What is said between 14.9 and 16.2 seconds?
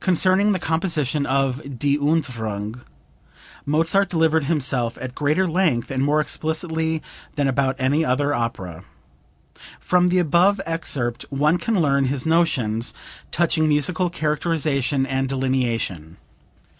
and delineation.